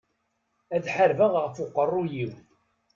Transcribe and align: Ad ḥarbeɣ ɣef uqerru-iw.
Ad 0.75 0.85
ḥarbeɣ 0.95 1.33
ɣef 1.43 1.55
uqerru-iw. 1.63 2.31